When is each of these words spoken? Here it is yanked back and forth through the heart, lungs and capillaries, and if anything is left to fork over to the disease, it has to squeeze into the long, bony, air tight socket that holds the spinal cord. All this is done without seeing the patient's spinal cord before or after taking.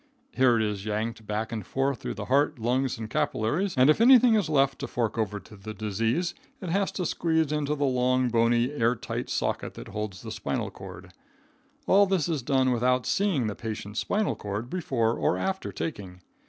Here 0.31 0.57
it 0.57 0.63
is 0.63 0.83
yanked 0.83 1.27
back 1.27 1.51
and 1.51 1.63
forth 1.63 1.99
through 1.99 2.15
the 2.15 2.25
heart, 2.25 2.57
lungs 2.57 2.97
and 2.97 3.07
capillaries, 3.07 3.75
and 3.77 3.87
if 3.87 4.01
anything 4.01 4.33
is 4.33 4.49
left 4.49 4.79
to 4.79 4.87
fork 4.87 5.15
over 5.15 5.39
to 5.41 5.55
the 5.55 5.75
disease, 5.75 6.33
it 6.59 6.69
has 6.69 6.91
to 6.93 7.05
squeeze 7.05 7.51
into 7.51 7.75
the 7.75 7.85
long, 7.85 8.27
bony, 8.29 8.71
air 8.71 8.95
tight 8.95 9.29
socket 9.29 9.75
that 9.75 9.89
holds 9.89 10.23
the 10.23 10.31
spinal 10.31 10.71
cord. 10.71 11.13
All 11.85 12.07
this 12.07 12.27
is 12.27 12.41
done 12.41 12.71
without 12.71 13.05
seeing 13.05 13.45
the 13.45 13.53
patient's 13.53 13.99
spinal 13.99 14.35
cord 14.35 14.71
before 14.71 15.13
or 15.13 15.37
after 15.37 15.71
taking. 15.71 16.21